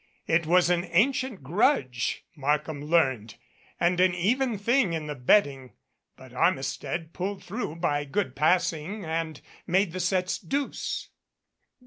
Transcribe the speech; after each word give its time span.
It 0.25 0.47
was 0.47 0.71
an 0.71 0.85
ancient 0.93 1.43
grudge, 1.43 2.23
Markham 2.35 2.83
learned, 2.85 3.35
and 3.79 3.99
an 3.99 4.15
even 4.15 4.57
thing 4.57 4.93
in 4.93 5.05
the 5.05 5.13
betting, 5.13 5.73
but 6.17 6.33
Armistead 6.33 7.13
pulled 7.13 7.43
through 7.43 7.75
by 7.75 8.05
good 8.05 8.35
passing 8.35 9.05
and 9.05 9.39
made 9.67 9.91
the 9.91 9.99
sets 9.99 10.39
deuce. 10.39 11.09